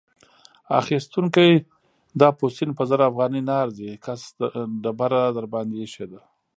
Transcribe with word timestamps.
اخيستونکی: 0.79 1.49
دا 2.19 2.29
پوستین 2.37 2.69
په 2.77 2.83
زر 2.89 2.99
افغانۍ 3.09 3.41
نه 3.49 3.53
ارزي؛ 3.63 3.89
کس 4.05 4.21
ډبره 4.83 5.21
درباندې 5.37 5.75
اېښې 5.81 6.05
ده. 6.11 6.21